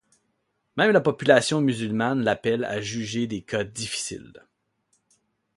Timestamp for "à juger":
2.63-3.27